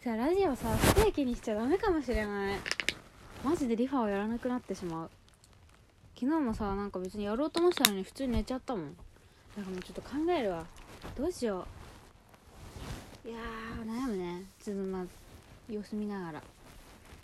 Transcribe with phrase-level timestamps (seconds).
[0.00, 2.56] じゃあラジオさ不定期にしちゃダメかもしれない。
[3.44, 5.10] マジでリファをやらなくなってしまう。
[6.14, 8.94] 昨日もさなんか別にやろうと思ったのに普通に寝ちゃったもん。
[8.94, 9.02] だか
[9.56, 10.64] らもうちょっと考えるわ。
[11.16, 11.66] どうしよ
[13.26, 13.28] う。
[13.28, 14.44] いやー悩むね。
[14.62, 15.04] ちょっとまあ
[15.68, 16.42] 様子見ながら。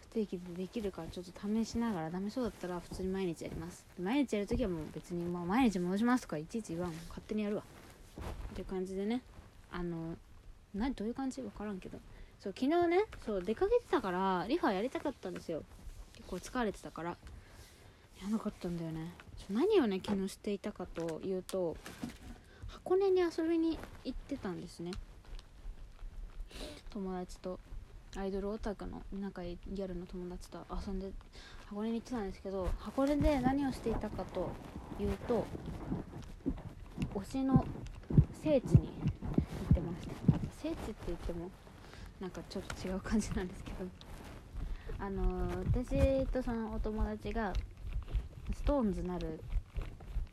[0.00, 2.10] 不定期でできるからちょっと試しながら。
[2.10, 3.84] ダメそうだったら普通に毎日やります。
[4.00, 6.92] 毎日やるときはもう別に、まあ、毎日戻しますとかいちいち言わん。
[7.10, 7.62] 勝手にやるわ。
[8.52, 9.20] っていう感じでね。
[9.70, 10.16] あの
[10.74, 11.42] などういう感じ？
[11.42, 11.98] 分からんけど。
[12.42, 15.62] そう昨日ねそう出かけてたからリファやりたかったんですよ。
[16.12, 17.10] 結構疲れてたから。
[17.10, 17.16] や
[18.24, 19.14] らなかったんだよね。
[19.48, 21.76] 何をね昨日していたかというと
[22.66, 24.90] 箱根に遊びに行ってたんですね。
[26.90, 27.60] 友達と
[28.16, 31.12] アイドルオタクの仲いいギャルの友達と遊んで
[31.66, 34.50] 箱根に行ってたんですけど箱根で何をしていたかと
[35.00, 35.46] いうと
[37.14, 37.64] 推しの
[38.42, 40.12] 聖地に行ってました。
[40.60, 41.48] 聖地って言っても
[42.22, 44.12] なんかちょっと違う感じなんですけど。
[44.98, 47.52] あの私とそのお友達が
[48.64, 49.40] SixTONES なる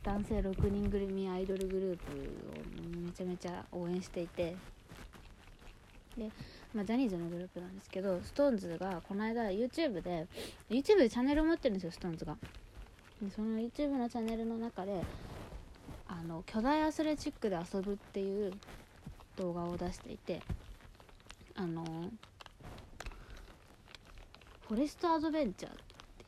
[0.04, 2.12] 男性6人組アイドルグループ
[3.00, 4.54] をめちゃめちゃ応援していて。
[6.16, 6.30] で、
[6.72, 10.28] まあ、ジャニーズのグループなんですけど SixTONES がこの間 YouTube で
[10.68, 12.36] YouTube でチャンネルを持ってるんですよ SixTONES が。
[13.20, 15.02] でその YouTube のチャンネルの中で
[16.06, 18.52] あの巨大アスレチックで遊ぶっていう
[19.36, 20.40] 動画を出していて。
[21.60, 21.84] あの
[24.66, 25.74] フォレストアドベンチャーっ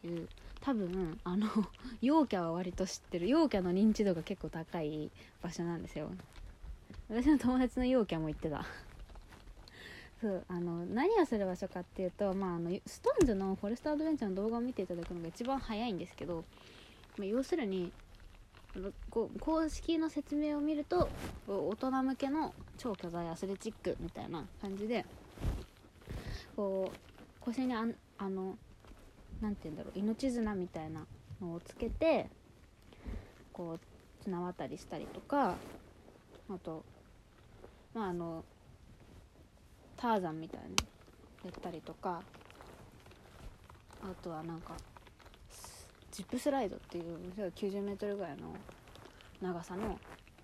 [0.03, 0.29] ていう
[0.61, 1.49] 多分あの
[2.03, 3.29] 陽キャは割と知ってる。
[3.29, 6.11] 陽キャの認知度が結構高い場所なんですよ。
[7.09, 8.67] 私の友達の陽キャも行ってた。
[10.21, 16.45] そうあの何をする場所かっていうと、まあ、あのストーンズのフォレストアドベンチャーの動画を見ていただくのが一番早いんですけど、
[17.17, 17.91] まあ、要するに
[19.41, 21.09] 公式の説明を見ると
[21.47, 25.05] 大人向けの超巨大アスレチックみたいな感じで
[26.57, 26.97] こう
[27.41, 27.85] 腰にあ
[28.19, 28.57] あの
[29.41, 31.05] なんて言うんだろう命綱みたいな
[31.41, 32.29] のをつけて
[33.53, 35.57] こう綱渡りしたりとか
[36.49, 36.85] あと
[37.95, 38.45] まああの
[39.97, 40.77] ターザンみたいに
[41.45, 42.23] やったりとか
[44.03, 44.75] あとはなんか
[46.11, 48.55] ジップスライドっていう9 0ルぐらいの
[49.41, 49.99] 長さの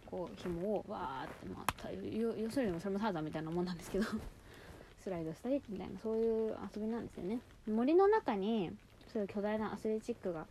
[0.07, 1.47] こう紐をわーって
[1.85, 4.07] 回った要要するにそれもターザンみたいなもんなんですけど。
[5.09, 7.41] スライドしたりみたいなそういう遊びなんですよね。
[7.67, 8.71] 森の中に
[9.11, 10.47] そういう巨大なアスレチックが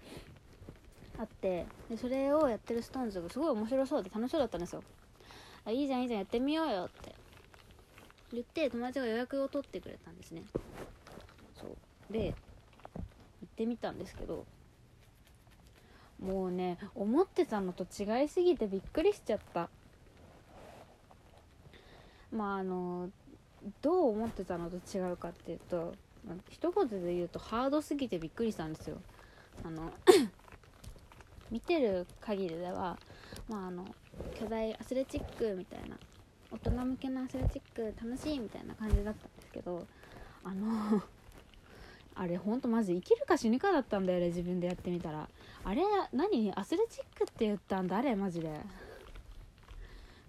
[1.19, 4.84] あってでそれをやってるストーンズがすごい面白そうで楽しそうだったんですよ。
[5.63, 7.13] あいいじゃんいいじゃんやってみようよって。
[8.34, 10.41] 言って友達が予約を取ってくれたんですね。
[11.56, 12.12] そう。
[12.12, 12.34] で
[13.41, 14.44] 行ってみたんですけど
[16.19, 19.69] もうね思ってたのと違いすぎてびっくりしちゃった。
[22.31, 23.12] まああの
[23.81, 25.94] どう思ってたのと違うかっていうと
[26.25, 28.97] まあ一言で言うとハードすぎてびっくりしたんですよ。
[29.63, 29.91] あの
[31.50, 32.97] 見てる限りでは
[33.47, 33.85] まああの
[34.35, 35.97] 巨大アスレチックみたいな
[36.51, 39.85] 大人向けのアスレチック楽しいみたいな感じだったんですけど
[40.44, 41.01] あの
[42.16, 45.29] あれほんとマジ生きるか死ぬかだったんだよね自分でやってみたら。
[45.63, 46.51] あれ何？
[46.53, 48.59] アスレチックって言ったん誰マジで。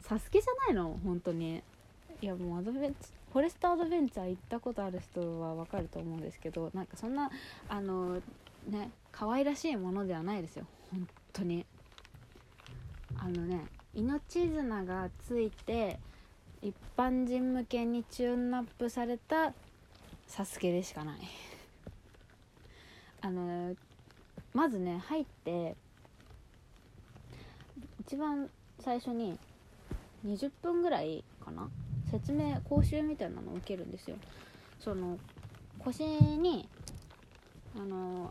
[0.01, 0.99] サスケじゃないの？
[1.05, 1.63] 本当に。
[2.21, 2.97] いやもうアドベンチ
[3.33, 7.31] フォレストアドベンチャー行ったことある人はわかると思うんですけどなんかそんな
[7.69, 8.21] あの
[8.69, 10.67] ね可愛らしいものではないですよ。
[10.91, 11.65] 本当に。
[13.17, 15.99] あのね命綱がついて
[16.63, 19.53] 一般人向けにチューンナップされた
[20.27, 21.19] サスケでしかない。
[23.21, 23.75] あの
[24.55, 25.77] まずね入って
[28.01, 28.49] 一番
[28.81, 29.39] 最初に
[30.25, 31.69] 20分ぐらいかな？
[32.11, 34.17] 説明講習みたいなのを受けるんですよ。
[34.81, 35.19] その
[35.79, 36.69] 腰に
[37.77, 38.31] あの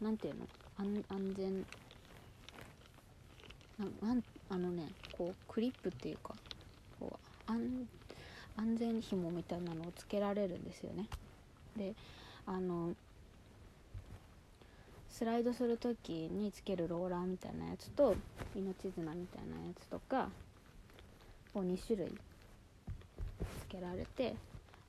[0.00, 0.46] えなんていうの？
[0.78, 1.66] 安安全
[4.02, 6.34] なんあのねこうクリップっていうか
[7.00, 7.18] こ
[7.48, 7.86] う安
[8.56, 11.06] 安全紐みたいなのをつけられるんですよね。
[11.76, 11.94] で
[12.46, 12.94] あの
[15.10, 18.14] スライドする時につけるローラーみたいなやつと
[18.54, 20.28] 命綱みたいなやつとか
[21.54, 22.14] を2種類
[23.68, 24.34] つけられて、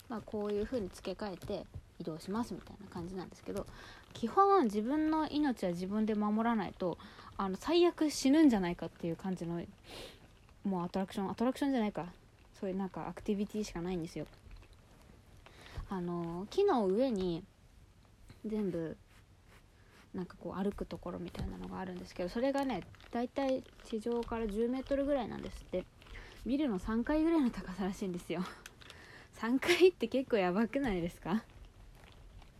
[0.07, 1.65] まあ、こういう風に付け替えて
[1.99, 3.65] 移動しますみたいな感じなんですけど
[4.13, 6.97] 基本自分の命は自分で守らないと
[7.37, 9.61] あの最悪死ぬんじゃないかっていう感じの
[10.63, 12.05] もうアトラクションアトラクションじゃないか。
[12.59, 14.25] そういうなんかアクティビティしかないんですよ。
[15.89, 17.41] あの木の上に
[18.45, 18.97] 全部
[20.13, 25.85] なんかこう歩くところみたいなのがあるんですけどそれがねだいたい地上から10メートルぐらいなんですって。
[26.45, 28.41] ビルの3階ぐらいの高さらしいんですよ。
[29.39, 31.43] 3回って結構やばくないですか？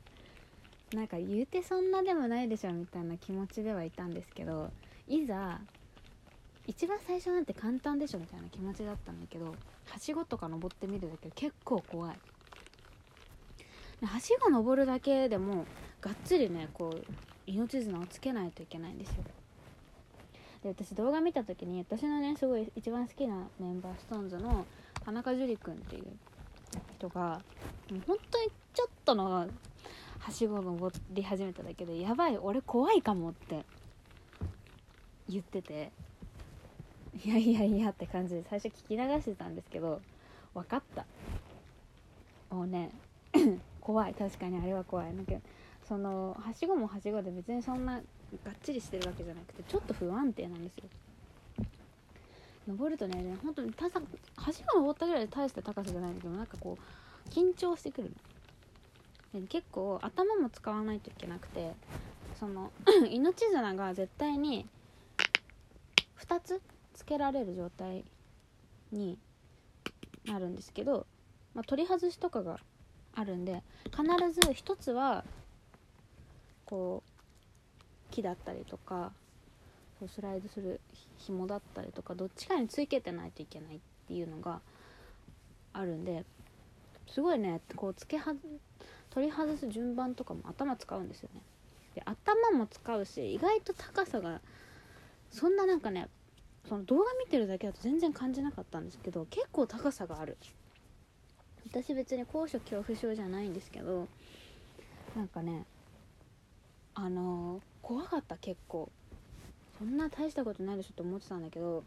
[0.93, 4.71] なんか言うてそんなでもないでしょみたいな気持ちではいたんですけど
[5.07, 5.59] いざ
[6.65, 9.53] 一番最初なんて簡単でしょみたいな気持ちだったんだけど
[9.85, 12.19] はしごとか登ってみるだけで結構怖い。
[14.05, 15.65] はしご登るだけでも
[15.99, 17.05] がっつりねこう
[17.45, 19.23] 命綱をつけないといけないんですよ。
[20.63, 24.65] で私動画見た時に私のねすごい一番好きなメンバー SixTONES の
[25.03, 26.05] 田中樹君っていう
[26.97, 27.41] 人が
[27.91, 29.47] もう本当にちょっとの
[30.19, 33.65] はしご登り始めただけでやばい俺怖いかもって
[35.27, 35.91] 言ってて。
[37.25, 39.99] いやいやいやって感じで最初聞き流してたんですけど
[40.53, 41.05] 分かった。
[42.49, 42.91] もうね
[43.81, 44.13] 怖い。
[44.13, 45.17] 確かにあれは怖い。
[45.17, 45.41] だけど
[45.87, 48.01] そのはしごもはしごで別にそんなが
[48.51, 50.83] っちりしてるわけじゃなくてちょっと不安定なんですよ。
[52.69, 53.99] 登るとね本当にたさ
[54.37, 58.15] はしご登ったぐらいで大した高さじゃないんだけどなんかこう緊張してくるの。
[59.47, 61.73] 結構頭も使わないといけなくて
[62.39, 62.71] その
[63.11, 64.67] 命綱が絶対に
[66.19, 66.61] 2つ
[66.95, 68.05] つけられる状態
[68.91, 69.19] に
[70.25, 71.05] なるんですけど、
[71.53, 72.59] まあ、取り外しとかが
[73.13, 75.23] あるんで必ず1つは
[76.65, 79.11] こう木だったりとか
[79.99, 80.79] こうスライドする
[81.17, 84.61] 紐だったりとかどっちかにつけてないといけないっていうのが
[85.73, 86.23] あるんで
[87.07, 88.33] すごいねこう付けは
[89.09, 91.41] 取り外す順番とかも頭使うんですよね。
[91.95, 94.41] で頭も使うし意外と高さが
[95.31, 96.07] そんななんかね
[96.67, 100.37] その動画見てるだけだと全然感じなかったんですけど結構高さがある。
[101.65, 104.07] 私別に高所恐怖症じゃないんですけど
[105.15, 105.65] なんかね
[106.95, 108.89] あのー、怖かった結構。
[109.79, 111.83] そんな大したことないでしょって思ってたんだけど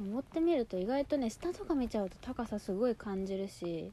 [0.00, 3.92] 登ってみると意外とね下とか見ちゃうと高さすごい感じるし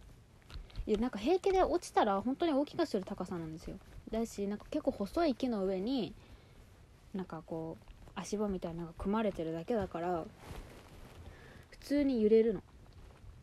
[0.85, 3.75] いやなんか平気で落ちたら本当に大きくする高さなんですよ。
[4.09, 6.13] だしなんか結構細い木の上に
[7.13, 10.23] なんかこう足場みたいなのが組まれてるだけだから
[11.71, 12.63] 普通に揺れるの。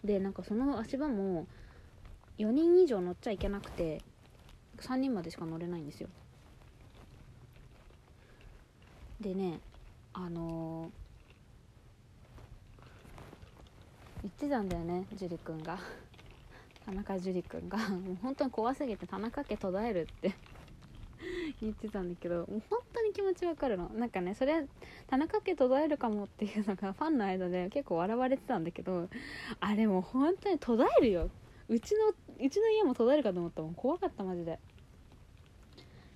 [0.02, 1.46] でなんかその足場も
[2.38, 4.00] 4人以上乗っちゃいけなくて
[4.78, 6.08] 3人までしか乗れないんですよ。
[9.24, 9.58] でね
[10.12, 15.78] あのー、言ってたんだよね樹里くんが。
[16.84, 17.78] 田中樹里くんが。
[17.88, 20.34] もう本当に怖すぎて田中家途絶えるって。
[21.62, 23.88] 言ってたんだけどもう本当に気持ちわかるの。
[23.94, 24.66] なんかねそれ
[25.06, 29.08] 田中家途絶えるかもっていうのがファンの間で結構笑われてたんだけど
[29.58, 31.30] あれもう本当に途絶えるよ。
[31.68, 32.08] うちの
[32.44, 33.74] うちの家も途絶えるかと思ったもん。
[33.74, 34.58] 怖かったマジで。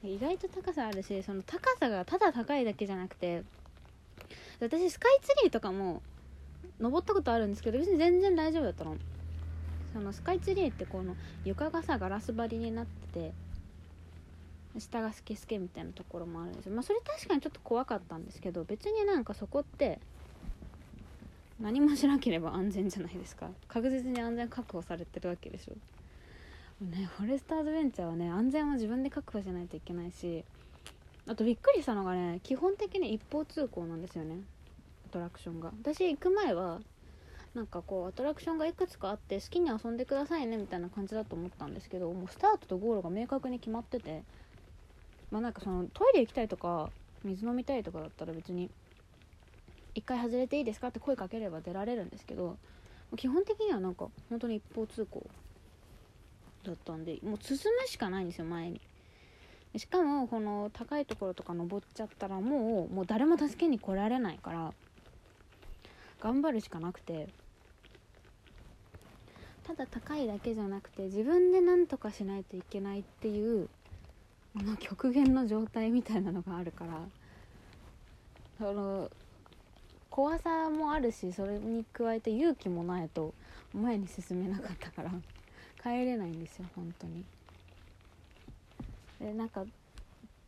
[0.02, 3.42] 意外と高さあるしその高さがただ高いだけじゃなくて
[4.60, 6.02] 私スカイツリーとかも
[6.80, 8.96] 登ったことあるんですけど別に全然大丈夫だったの。
[9.92, 13.32] そのスカイツリーってこの床がさガラス張りになって
[14.74, 16.74] て下がスケスケみたいなところもあるんですよ。
[16.74, 19.98] まあそれ確かにちょっと怖かったんですけど別になんかそこって
[21.58, 23.50] 何もしなければ安全じゃないですか。
[23.66, 25.74] 確実に安全確保されてるわけでしょ。
[26.84, 30.44] ねフォレストアドベンチャーはね安全は自分で確保しないといけないし
[31.26, 34.36] あとびっくりしたのがね基本的に一方通行なんですよね。
[35.06, 35.72] アトラクションが。
[35.82, 36.80] 私行く前は
[37.54, 44.22] なんかこうアトラクションがいくつかあって好きに遊んでくださいねみたいな感じだと思ったんですけどもうスタートとゴールが明確に決まってて
[45.30, 46.90] まあなんかそのトイレ行きたいとか
[47.24, 48.70] 水飲みたいとかだったら別に
[49.94, 52.56] 一回外れていいですかって声かければ出られるんですけど
[53.16, 55.26] 基本的にはなんか本当に一方通行
[56.68, 58.80] だったんでもう進むしかないんですよ前に。
[59.76, 64.72] しかもこの高いところとか登っちゃったらもうもう誰も助けに来られないから
[66.20, 67.28] 頑張るしかなくて。
[69.68, 73.68] ただ高いだけじゃなくて自分で何とかしないといけないっていう
[74.54, 76.92] この極限の状態みたいなのがあるから
[78.58, 79.10] その
[80.08, 83.34] 怖さもあるしそれに加えて勇気もないと
[83.74, 85.10] 前に進めなかったから。
[85.88, 87.24] 帰れないんですよ本当に。
[89.20, 89.64] でなんか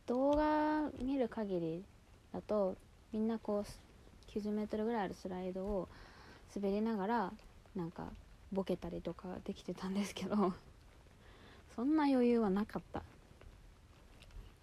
[0.05, 1.83] 動画見る限り
[2.31, 2.75] だと
[3.11, 5.89] みんなこう 90m ぐらいあるスライドを
[6.55, 7.33] 滑りながら
[7.75, 8.05] なんか
[8.53, 10.53] ボケたりとかできてたんですけど
[11.75, 13.03] そんな余裕はなかった。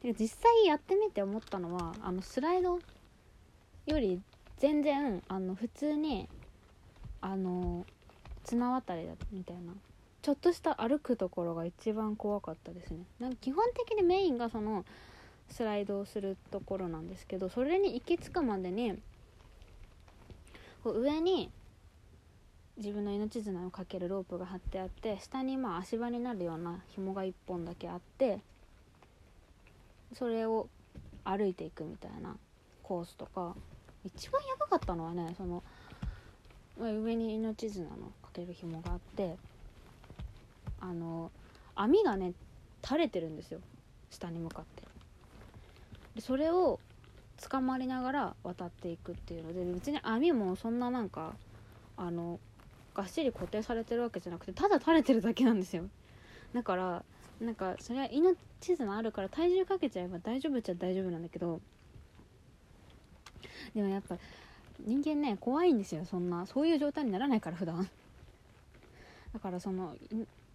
[0.00, 2.78] で実際やってみて思ったのはあのスライド
[3.87, 4.23] より
[4.58, 6.28] 全然あの普通に
[7.20, 7.85] あの
[8.44, 9.73] 綱渡りだみたいな。
[10.28, 12.99] ちょっとした歩くところが一番怖かったですね。
[13.18, 14.85] なんか基本的にメインがその
[15.49, 18.99] スライドをするところなんですけどそれに行き着くまでに
[20.85, 21.50] こう上に
[22.76, 28.40] 自分の命綱をかけるロープが張ってあって下にまあ足場になるような紐が1本だけあって
[30.12, 30.68] それを
[31.25, 32.37] 歩いていくみたいな
[32.82, 33.56] コースとか。
[34.04, 35.62] 一番やばかったのはねその
[36.78, 39.37] 上に命綱のかける紐があって
[40.80, 41.30] あの
[41.75, 42.32] 網がね
[42.85, 43.61] 垂れてるんですよ。
[44.11, 44.82] 下に向かって。
[46.14, 46.80] でそれを
[47.49, 51.35] 捕まりながら渡っていくっていうので別に網もそんななんか
[51.97, 52.40] あの
[52.94, 55.85] がっしり固定されてるわけじゃなくてただ垂れてるだけなんですよ。
[56.52, 57.04] だから
[57.40, 61.61] なんかそれは命綱あるから体重かけちゃえば大丈夫っちゃ大丈夫なんだけど
[63.75, 64.16] でもやっぱ
[64.80, 66.47] 人間ね怖いんですよそんな。
[66.47, 67.88] そういう状態にならないから普段。
[69.32, 69.94] だからその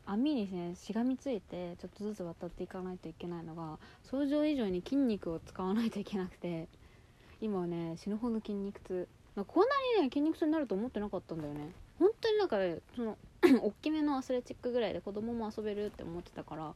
[0.05, 6.67] 網にねしがみついてちょっとずつ渡っていかないといけないのが想像以上に筋肉を使わないといけなくて
[7.41, 9.07] 今はね死ぬほど筋肉痛。
[9.35, 11.71] こんなにね筋肉痛になると思ってなかったんだよね。
[11.99, 12.57] 本当になんか
[12.95, 13.17] その
[13.63, 16.73] 大きめのアスレチックぐらいで子供も遊べるって思ってたから。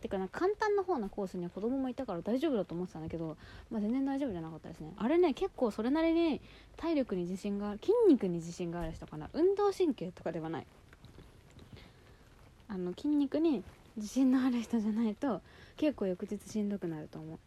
[0.00, 3.36] てかな簡単な方のコースには子供もいたから大丈夫だと思ってたんだけど、
[3.70, 4.92] まあ、全然大丈夫じゃなかったですね。
[4.96, 6.40] あれね結構それなりに
[6.76, 9.30] 体力に自信が筋肉に自信がある人かな。
[9.32, 10.66] 運動神経とかではない。
[12.68, 13.62] あの筋肉に
[13.96, 15.40] 自信のある人じゃないと
[15.76, 17.38] 結構翌日しんどくなると思う。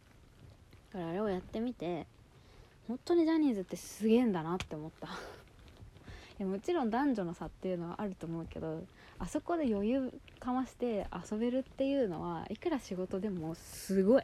[0.92, 2.06] だからあれをやってみて
[2.88, 5.08] 本当にジャニーズってすげえんだなって思った。
[6.38, 8.82] いやもちろん男女の差っていうのはあると思うけど
[9.18, 14.22] あそこで余裕かまして遊べるっていうのはいくら仕事でもすごい。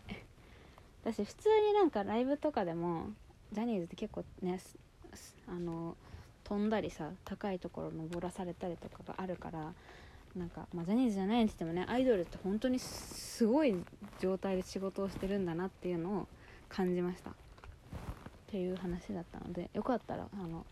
[1.05, 3.11] 私普通になんかライブとかでも
[3.53, 4.59] ジャニーズって結構ね
[5.47, 5.97] あの
[6.43, 9.73] 飛んだりさ高いところ登らされたりとかがあるから
[10.37, 13.75] なんか、まあ、ジャニーズじゃないにしてもねアイドルって本当にすごい
[14.21, 16.29] 状態で仕事をしてるんだなっていうのを
[16.69, 17.31] 感じました。
[17.31, 17.35] っ
[18.49, 20.65] ていう話だったのでよかったらあの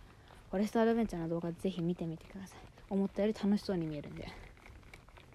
[0.51, 2.59] フォレストアドベンチャーの動画ぜひ見てみてください。
[2.89, 4.29] 思ったより楽しそうに見えるんで。